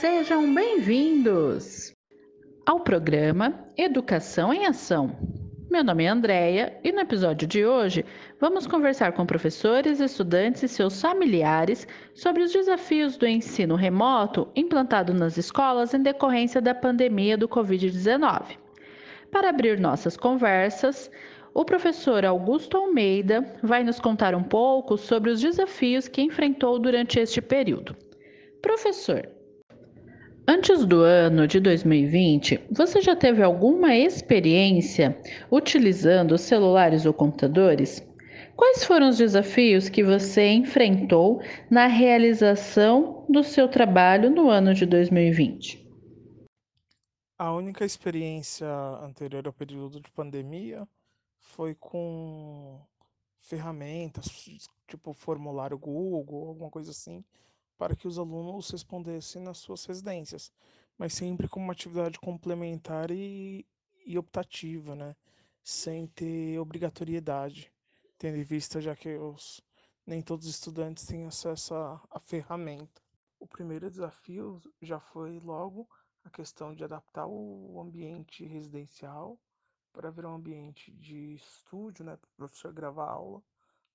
[0.00, 1.94] Sejam bem-vindos
[2.66, 5.16] ao programa Educação em Ação.
[5.70, 8.04] Meu nome é Andreia e no episódio de hoje
[8.38, 15.14] vamos conversar com professores, estudantes e seus familiares sobre os desafios do ensino remoto implantado
[15.14, 18.58] nas escolas em decorrência da pandemia do Covid-19.
[19.30, 21.10] Para abrir nossas conversas,
[21.54, 27.18] o professor Augusto Almeida vai nos contar um pouco sobre os desafios que enfrentou durante
[27.18, 27.96] este período.
[28.60, 29.35] Professor,
[30.46, 38.06] antes do ano de 2020, você já teve alguma experiência utilizando celulares ou computadores?
[38.54, 44.86] Quais foram os desafios que você enfrentou na realização do seu trabalho no ano de
[44.86, 45.84] 2020?
[47.38, 48.66] A única experiência
[49.02, 50.88] anterior ao período de pandemia
[51.38, 52.80] foi com
[53.40, 54.24] ferramentas,
[54.88, 57.22] tipo formulário Google, alguma coisa assim,
[57.78, 60.52] para que os alunos respondessem nas suas residências,
[60.98, 63.66] mas sempre como uma atividade complementar e,
[64.04, 65.14] e optativa, né?
[65.62, 67.72] sem ter obrigatoriedade,
[68.16, 69.60] tendo em vista já que os,
[70.06, 73.02] nem todos os estudantes têm acesso à, ferramenta.
[73.40, 75.88] O primeiro desafio já foi logo
[76.24, 79.38] a questão de adaptar o ambiente residencial
[79.92, 83.42] para virar um ambiente de estúdio, né, para o professor gravar aula,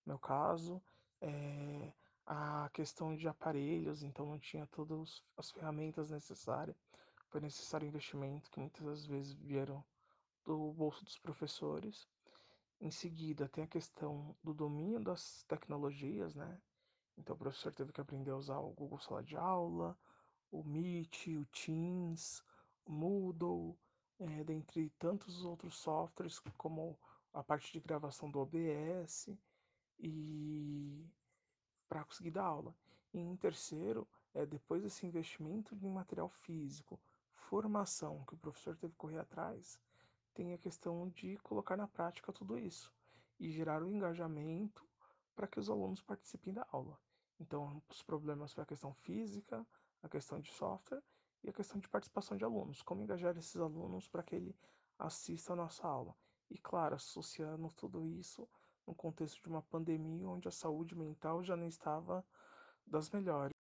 [0.06, 0.82] no meu caso,
[1.22, 1.94] é,
[2.34, 6.78] a questão de aparelhos, então não tinha todas as ferramentas necessárias,
[7.28, 9.84] foi necessário investimento que muitas vezes vieram
[10.46, 12.08] do bolso dos professores.
[12.80, 16.58] Em seguida, tem a questão do domínio das tecnologias, né?
[17.18, 20.00] Então o professor teve que aprender a usar o Google Sala de Aula,
[20.50, 22.42] o Meet, o Teams,
[22.86, 23.78] o Moodle,
[24.20, 26.98] é, dentre tantos outros softwares, como
[27.34, 29.38] a parte de gravação do OBS,
[30.00, 31.06] e
[31.92, 32.74] para conseguir dar aula.
[33.14, 36.98] E em terceiro, é, depois desse investimento em material físico,
[37.34, 39.78] formação que o professor teve que correr atrás,
[40.34, 42.94] tem a questão de colocar na prática tudo isso
[43.38, 44.88] e gerar o um engajamento
[45.36, 46.98] para que os alunos participem da aula.
[47.38, 49.68] Então, os problemas foi a questão física,
[50.02, 51.04] a questão de software
[51.44, 54.56] e a questão de participação de alunos, como engajar esses alunos para que ele
[54.98, 56.16] assista a nossa aula.
[56.50, 58.48] E claro, associando tudo isso
[58.88, 62.24] no contexto de uma pandemia onde a saúde mental já não estava
[62.86, 63.54] das melhores.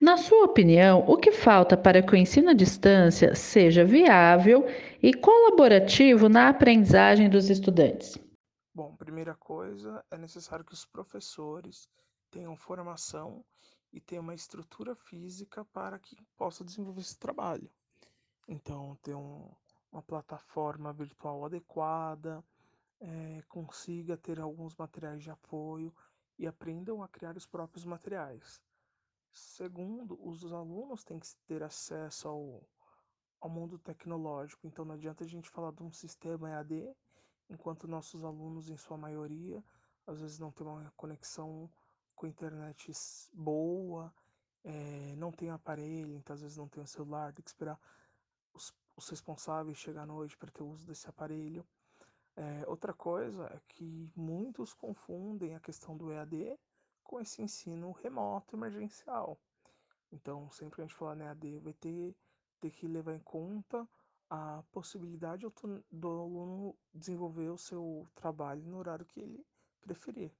[0.00, 4.64] Na sua opinião, o que falta para que o ensino à distância seja viável
[5.02, 8.16] e colaborativo na aprendizagem dos estudantes?
[8.72, 11.88] Bom, primeira coisa, é necessário que os professores
[12.30, 13.44] tenham formação
[13.92, 17.68] e ter uma estrutura física para que possa desenvolver esse trabalho.
[18.46, 19.50] Então, ter um,
[19.90, 22.44] uma plataforma virtual adequada,
[23.00, 25.94] é, consiga ter alguns materiais de apoio
[26.38, 28.60] e aprendam a criar os próprios materiais.
[29.32, 32.62] Segundo, os alunos têm que ter acesso ao,
[33.40, 36.94] ao mundo tecnológico, então não adianta a gente falar de um sistema EAD,
[37.48, 39.62] enquanto nossos alunos, em sua maioria,
[40.06, 41.70] às vezes não têm uma conexão
[42.14, 42.92] com internet
[43.32, 44.12] boa,
[44.64, 47.78] é, não tem aparelho, então às vezes não tem o celular, tem que esperar
[48.52, 51.66] os, os responsáveis chegar à noite para ter uso desse aparelho.
[52.38, 56.56] É, outra coisa é que muitos confundem a questão do EAD
[57.02, 59.36] com esse ensino remoto emergencial.
[60.12, 62.16] Então, sempre que a gente falar em EAD, vai ter,
[62.60, 63.88] ter que levar em conta
[64.30, 65.44] a possibilidade
[65.90, 69.44] do aluno desenvolver o seu trabalho no horário que ele
[69.80, 70.32] preferir.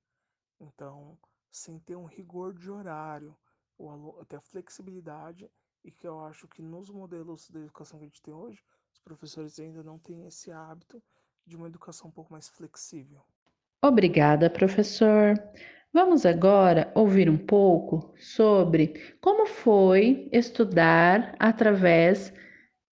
[0.60, 1.18] Então,
[1.50, 3.36] sem ter um rigor de horário,
[3.76, 5.50] o aluno, ter a flexibilidade
[5.82, 9.00] e que eu acho que nos modelos de educação que a gente tem hoje, os
[9.00, 11.02] professores ainda não têm esse hábito
[11.48, 13.20] de uma educação um pouco mais flexível.
[13.82, 15.34] Obrigada, professor.
[15.92, 22.32] Vamos agora ouvir um pouco sobre como foi estudar através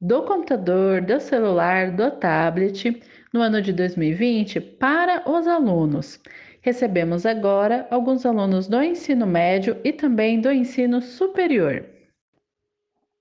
[0.00, 3.02] do computador, do celular, do tablet
[3.32, 6.18] no ano de 2020 para os alunos.
[6.62, 11.95] Recebemos agora alguns alunos do ensino médio e também do ensino superior.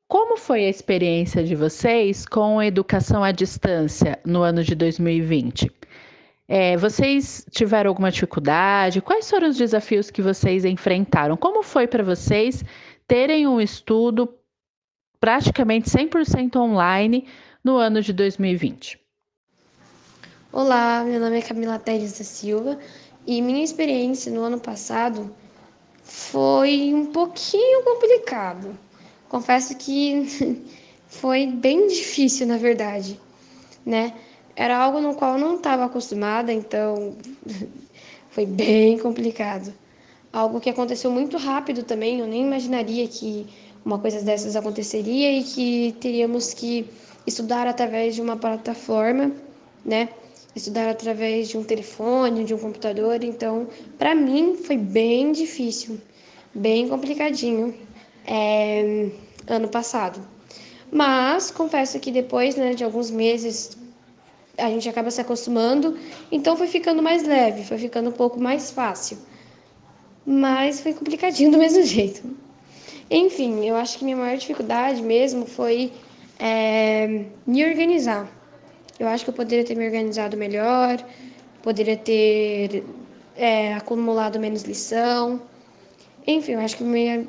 [0.07, 5.71] Como foi a experiência de vocês com a educação à distância no ano de 2020?
[6.47, 9.01] É, vocês tiveram alguma dificuldade?
[9.01, 11.35] Quais foram os desafios que vocês enfrentaram?
[11.35, 12.63] Como foi para vocês
[13.07, 14.31] terem um estudo
[15.19, 17.27] praticamente 100% online
[17.63, 18.99] no ano de 2020?
[20.53, 22.77] Olá, meu nome é Camila Teres da Silva
[23.25, 25.35] e minha experiência no ano passado
[26.03, 28.85] foi um pouquinho complicado.
[29.29, 30.61] Confesso que
[31.07, 33.19] foi bem difícil, na verdade,
[33.85, 34.13] né?
[34.55, 37.15] Era algo no qual não estava acostumada, então
[38.29, 39.73] foi bem complicado.
[40.31, 43.47] Algo que aconteceu muito rápido também, eu nem imaginaria que
[43.83, 46.87] uma coisa dessas aconteceria e que teríamos que
[47.25, 49.31] estudar através de uma plataforma,
[49.83, 50.09] né?
[50.55, 53.23] Estudar através de um telefone, de um computador.
[53.23, 53.67] Então,
[53.97, 55.99] para mim foi bem difícil,
[56.53, 57.73] bem complicadinho
[58.25, 59.09] é,
[59.47, 60.19] ano passado.
[60.91, 63.77] Mas confesso que depois né, de alguns meses
[64.57, 65.97] a gente acaba se acostumando,
[66.31, 69.17] então foi ficando mais leve, foi ficando um pouco mais fácil.
[70.25, 72.23] Mas foi complicadinho do mesmo jeito.
[73.09, 75.91] Enfim, eu acho que minha maior dificuldade mesmo foi
[76.39, 78.27] é, me organizar.
[78.97, 81.03] Eu acho que eu poderia ter me organizado melhor,
[81.61, 82.83] poderia ter
[83.35, 85.41] é, acumulado menos lição.
[86.25, 87.27] Enfim, eu acho que me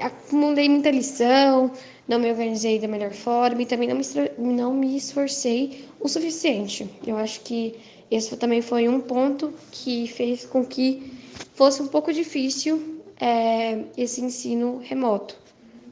[0.00, 1.70] acumulei muita lição,
[2.08, 4.04] não me organizei da melhor forma e também não me,
[4.38, 6.88] não me esforcei o suficiente.
[7.06, 7.74] Eu acho que
[8.10, 11.12] esse também foi um ponto que fez com que
[11.54, 15.36] fosse um pouco difícil é, esse ensino remoto,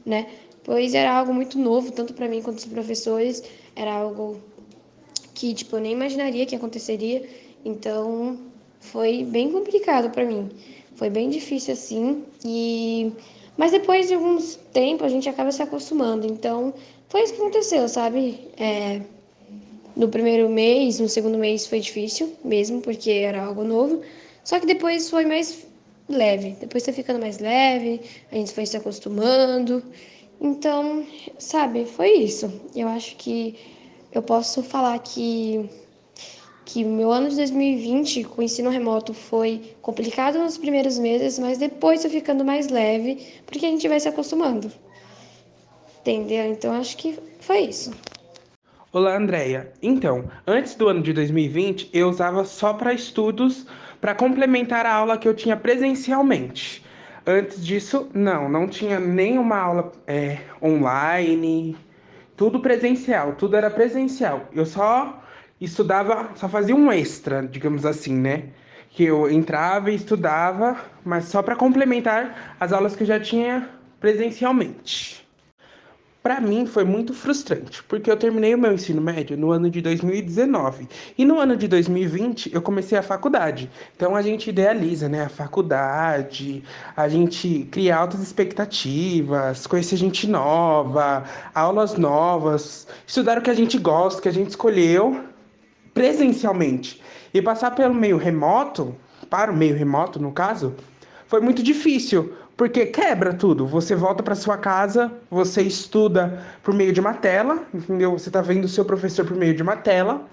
[0.05, 0.27] né?
[0.63, 3.43] Pois era algo muito novo, tanto para mim quanto os professores,
[3.75, 4.39] era algo
[5.33, 7.27] que tipo eu nem imaginaria que aconteceria,
[7.63, 8.39] então
[8.79, 10.49] foi bem complicado para mim,
[10.95, 13.11] foi bem difícil assim e
[13.57, 16.27] mas depois de alguns tempo a gente acaba se acostumando.
[16.27, 16.73] Então,
[17.07, 18.47] foi isso que aconteceu, sabe?
[18.57, 19.01] É,
[19.95, 24.01] no primeiro mês, no segundo mês foi difícil mesmo, porque era algo novo.
[24.43, 25.65] Só que depois foi mais
[26.09, 26.55] leve.
[26.59, 29.81] Depois foi ficando mais leve, a gente foi se acostumando.
[30.39, 31.05] Então,
[31.39, 32.51] sabe, foi isso.
[32.75, 33.55] Eu acho que
[34.11, 35.69] eu posso falar que
[36.65, 42.01] que meu ano de 2020 com ensino remoto foi complicado nos primeiros meses, mas depois
[42.01, 44.71] foi ficando mais leve, porque a gente vai se acostumando.
[46.01, 46.45] Entendeu?
[46.45, 47.91] Então acho que foi isso.
[48.91, 49.71] Olá, Andréia.
[49.81, 53.67] Então, antes do ano de 2020, eu usava só para estudos
[54.01, 56.83] para complementar a aula que eu tinha presencialmente.
[57.27, 61.75] Antes disso, não, não tinha nenhuma aula é, online,
[62.37, 64.47] tudo presencial, tudo era presencial.
[64.53, 65.21] Eu só
[65.59, 68.49] estudava, só fazia um extra, digamos assim, né?
[68.89, 73.69] Que eu entrava e estudava, mas só para complementar as aulas que eu já tinha
[73.99, 75.25] presencialmente.
[76.21, 79.79] Para mim foi muito frustrante, porque eu terminei o meu ensino médio no ano de
[79.79, 83.69] 2019 e no ano de 2020 eu comecei a faculdade.
[83.95, 86.63] Então a gente idealiza, né, a faculdade,
[86.97, 91.23] a gente cria altas expectativas, conhecer gente nova,
[91.53, 95.34] aulas novas, estudar o que a gente gosta, que a gente escolheu
[95.95, 97.01] presencialmente.
[97.33, 98.95] E passar pelo meio remoto,
[99.29, 100.75] para o meio remoto no caso,
[101.25, 103.65] foi muito difícil, porque quebra tudo.
[103.65, 108.11] Você volta para sua casa, você estuda por meio de uma tela, entendeu?
[108.11, 110.27] Você está vendo o seu professor por meio de uma tela.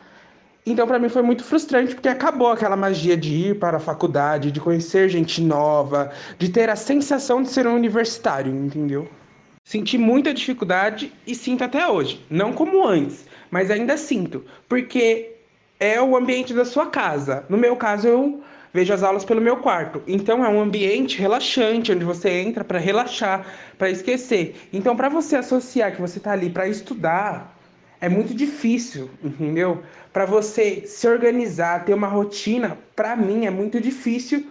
[0.67, 4.53] Então, para mim foi muito frustrante, porque acabou aquela magia de ir para a faculdade,
[4.53, 9.09] de conhecer gente nova, de ter a sensação de ser um universitário, entendeu?
[9.64, 12.25] Senti muita dificuldade e sinto até hoje.
[12.29, 14.44] Não como antes, mas ainda sinto.
[14.69, 15.32] Porque
[15.82, 17.44] é o ambiente da sua casa.
[17.49, 18.40] No meu caso, eu
[18.73, 20.00] vejo as aulas pelo meu quarto.
[20.06, 23.44] Então é um ambiente relaxante onde você entra para relaxar,
[23.76, 24.55] para esquecer.
[24.73, 27.58] Então para você associar que você está ali para estudar,
[28.00, 29.82] é muito difícil, entendeu?
[30.12, 34.46] Para você se organizar, ter uma rotina, para mim é muito difícil,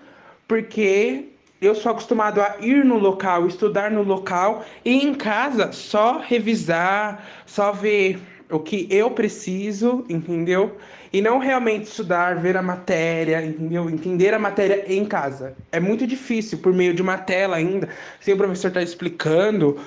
[0.47, 1.29] porque
[1.61, 7.23] eu sou acostumado a ir no local, estudar no local e em casa só revisar,
[7.45, 8.19] só ver
[8.51, 10.77] o que eu preciso, entendeu?
[11.11, 13.89] E não realmente estudar, ver a matéria, entendeu?
[13.89, 15.55] Entender a matéria em casa.
[15.71, 17.89] É muito difícil por meio de uma tela ainda,
[18.19, 19.79] sem o professor estar tá explicando,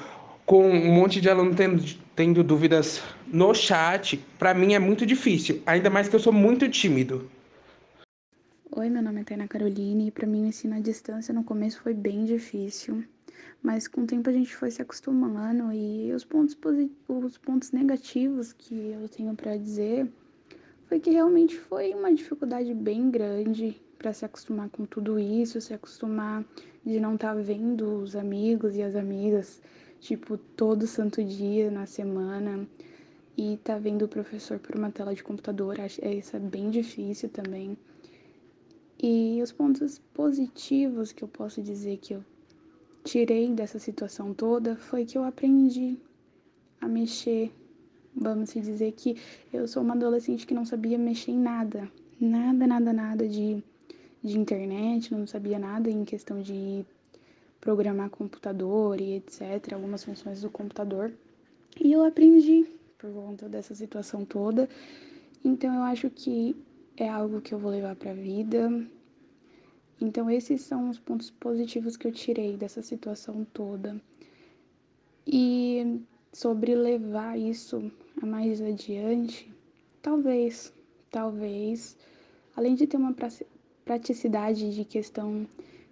[0.44, 1.83] com um monte de aluno tendo,
[2.16, 4.18] tendo dúvidas no chat.
[4.38, 7.30] Para mim é muito difícil, ainda mais que eu sou muito tímido.
[8.76, 11.80] Oi, meu nome é Taina Caroline e para mim o ensino à distância no começo
[11.80, 13.04] foi bem difícil
[13.62, 16.57] mas com o tempo a gente foi se acostumando e os pontos,
[17.09, 20.11] os pontos negativos que eu tenho para dizer
[20.87, 25.73] foi que realmente foi uma dificuldade bem grande para se acostumar com tudo isso, se
[25.73, 26.45] acostumar
[26.85, 29.62] de não estar tá vendo os amigos e as amigas,
[30.00, 32.69] tipo, todo santo dia na semana
[33.37, 37.29] e tá vendo o professor por uma tela de computador, acho isso é bem difícil
[37.29, 37.76] também.
[39.03, 42.25] E os pontos positivos que eu posso dizer que eu
[43.04, 45.96] tirei dessa situação toda foi que eu aprendi
[46.80, 47.52] a mexer.
[48.16, 49.16] Vamos dizer que
[49.52, 53.62] eu sou uma adolescente que não sabia mexer em nada, nada, nada, nada de,
[54.23, 56.84] de internet, não sabia nada em questão de
[57.61, 61.12] programar computador e etc, algumas funções do computador.
[61.80, 62.66] E eu aprendi
[62.99, 64.68] por conta dessa situação toda.
[65.44, 66.56] Então eu acho que
[66.96, 68.70] é algo que eu vou levar para a vida,
[70.00, 74.00] então, esses são os pontos positivos que eu tirei dessa situação toda.
[75.26, 76.00] E
[76.32, 79.50] sobre levar isso a mais adiante,
[80.02, 80.72] talvez,
[81.10, 81.96] talvez,
[82.56, 83.14] além de ter uma
[83.84, 85.46] praticidade de questão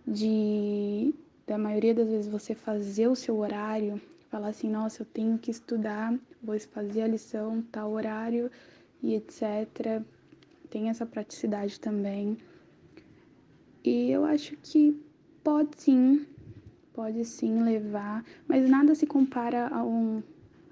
[0.07, 1.15] de
[1.47, 5.51] da maioria das vezes você fazer o seu horário, falar assim, nossa, eu tenho que
[5.51, 8.51] estudar, vou fazer a lição, tal horário
[9.03, 10.03] e etc.
[10.71, 12.39] Tem essa praticidade também.
[13.85, 14.97] E eu acho que
[15.43, 16.25] pode sim,
[16.93, 20.23] pode sim levar, mas nada se compara a um,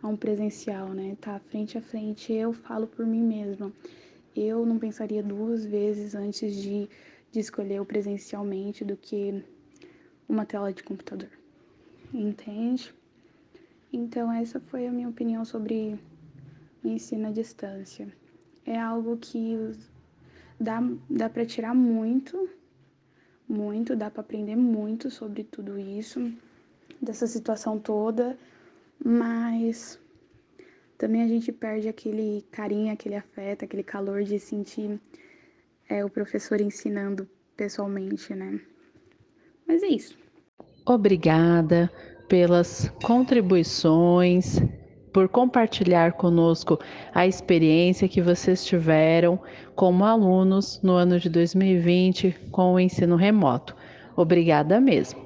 [0.00, 1.16] a um presencial, né?
[1.20, 3.72] Tá frente a frente, eu falo por mim mesma.
[4.34, 6.88] Eu não pensaria duas vezes antes de,
[7.32, 9.44] de escolher o presencialmente do que
[10.28, 11.30] uma tela de computador.
[12.14, 12.94] Entende?
[13.92, 15.98] Então, essa foi a minha opinião sobre
[16.84, 18.06] o ensino à distância.
[18.64, 19.56] É algo que
[20.60, 22.48] dá, dá para tirar muito,
[23.50, 26.32] muito, dá para aprender muito sobre tudo isso,
[27.02, 28.38] dessa situação toda,
[29.04, 29.98] mas
[30.96, 35.00] também a gente perde aquele carinho, aquele afeto, aquele calor de sentir
[35.88, 38.60] é, o professor ensinando pessoalmente, né?
[39.66, 40.16] Mas é isso.
[40.86, 41.90] Obrigada
[42.28, 44.60] pelas contribuições,
[45.12, 46.78] por compartilhar conosco
[47.14, 49.38] a experiência que vocês tiveram
[49.74, 53.74] como alunos no ano de 2020 com o ensino remoto.
[54.16, 55.20] Obrigada mesmo.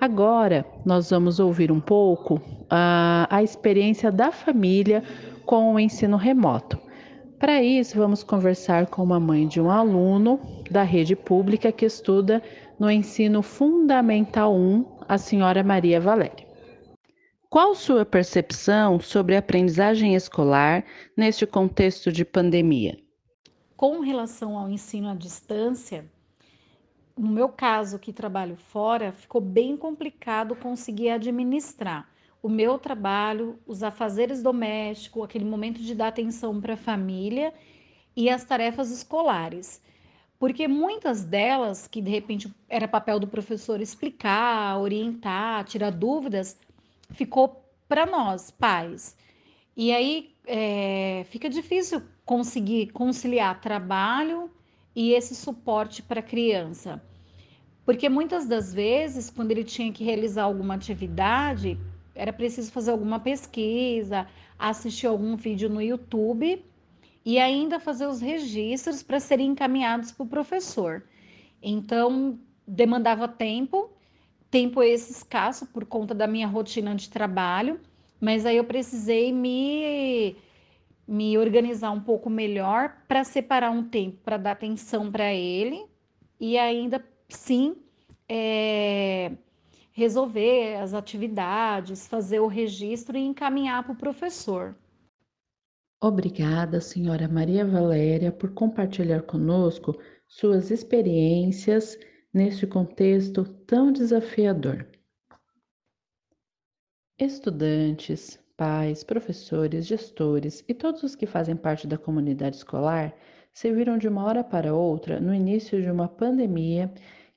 [0.00, 5.02] Agora nós vamos ouvir um pouco a, a experiência da família
[5.46, 6.78] com o ensino remoto.
[7.38, 10.38] Para isso, vamos conversar com uma mãe de um aluno
[10.70, 12.40] da rede pública que estuda
[12.78, 16.51] no ensino fundamental 1, a senhora Maria Valéria.
[17.52, 22.98] Qual sua percepção sobre a aprendizagem escolar neste contexto de pandemia?
[23.76, 26.10] Com relação ao ensino à distância,
[27.14, 32.08] no meu caso, que trabalho fora, ficou bem complicado conseguir administrar
[32.42, 37.52] o meu trabalho, os afazeres domésticos, aquele momento de dar atenção para a família
[38.16, 39.82] e as tarefas escolares
[40.38, 46.58] porque muitas delas, que de repente era papel do professor explicar, orientar, tirar dúvidas,
[47.12, 49.16] ficou para nós, pais.
[49.76, 54.50] E aí é, fica difícil conseguir conciliar trabalho
[54.94, 57.02] e esse suporte para a criança.
[57.84, 61.78] Porque muitas das vezes, quando ele tinha que realizar alguma atividade,
[62.14, 64.26] era preciso fazer alguma pesquisa,
[64.58, 66.64] assistir algum vídeo no YouTube
[67.24, 71.02] e ainda fazer os registros para serem encaminhados para o professor.
[71.62, 73.90] Então, demandava tempo,
[74.52, 77.80] tempo esse escasso por conta da minha rotina de trabalho,
[78.20, 80.36] mas aí eu precisei me,
[81.08, 85.86] me organizar um pouco melhor para separar um tempo para dar atenção para ele
[86.38, 87.76] e ainda sim
[88.28, 89.32] é,
[89.90, 94.76] resolver as atividades, fazer o registro e encaminhar para o professor.
[95.98, 101.96] Obrigada, senhora Maria Valéria, por compartilhar conosco suas experiências
[102.32, 104.86] neste contexto tão desafiador.
[107.18, 113.14] Estudantes, pais, professores, gestores e todos os que fazem parte da comunidade escolar
[113.52, 116.92] se viram de uma hora para outra no início de uma pandemia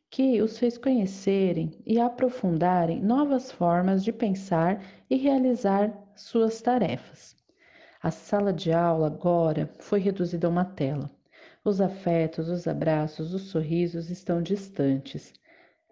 [0.10, 7.36] que os fez conhecerem e aprofundarem novas formas de pensar e realizar suas tarefas.
[8.02, 11.15] A sala de aula agora foi reduzida a uma tela.
[11.68, 15.34] Os afetos, os abraços, os sorrisos estão distantes.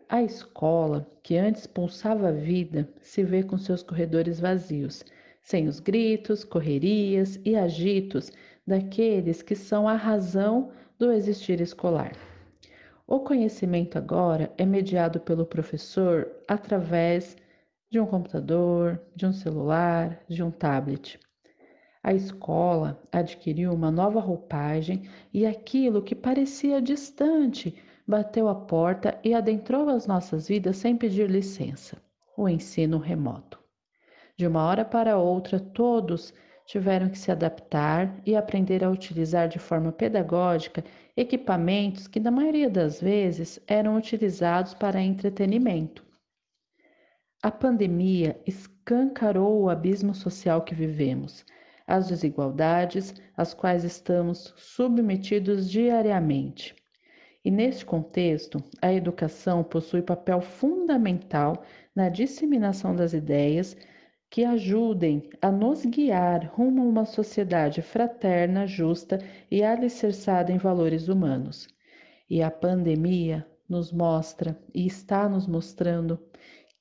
[0.08, 5.04] A escola, que antes pulsava a vida, se vê com seus corredores vazios,
[5.42, 8.32] sem os gritos, correrias e agitos
[8.68, 12.12] daqueles que são a razão do existir escolar.
[13.08, 17.36] O conhecimento agora é mediado pelo professor através
[17.90, 21.20] de um computador, de um celular, de um tablet.
[22.06, 29.34] A escola adquiriu uma nova roupagem e aquilo que parecia distante bateu a porta e
[29.34, 31.98] adentrou as nossas vidas sem pedir licença
[32.36, 33.58] o ensino remoto.
[34.36, 36.34] De uma hora para outra, todos
[36.66, 40.84] tiveram que se adaptar e aprender a utilizar de forma pedagógica
[41.16, 46.04] equipamentos que, na maioria das vezes, eram utilizados para entretenimento.
[47.42, 51.46] A pandemia escancarou o abismo social que vivemos
[51.88, 56.76] as desigualdades às quais estamos submetidos diariamente.
[57.46, 61.64] E neste contexto, a educação possui papel fundamental
[61.94, 63.76] na disseminação das ideias
[64.30, 69.20] que ajudem a nos guiar rumo a uma sociedade fraterna, justa
[69.52, 71.68] e alicerçada em valores humanos.
[72.30, 76.20] E a pandemia nos mostra e está nos mostrando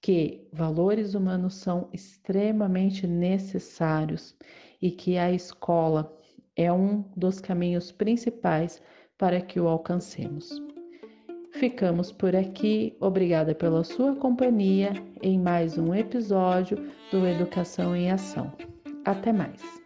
[0.00, 4.34] que valores humanos são extremamente necessários
[4.82, 6.12] e que a escola
[6.56, 8.82] é um dos caminhos principais
[9.16, 10.60] para que o alcancemos.
[11.52, 12.96] Ficamos por aqui.
[13.00, 16.76] Obrigada pela sua companhia em mais um episódio
[17.10, 18.52] do Educação em Ação.
[19.04, 19.81] Até mais!